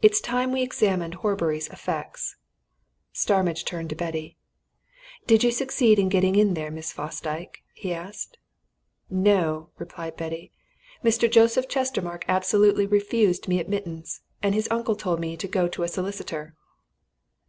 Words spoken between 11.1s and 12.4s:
Joseph Chestermarke